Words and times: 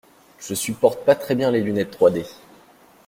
Je 0.39 0.55
supporte 0.55 1.05
pas 1.05 1.13
très 1.13 1.35
bien 1.35 1.51
les 1.51 1.61
lunettes 1.61 1.91
trois 1.91 2.09
D. 2.09 2.25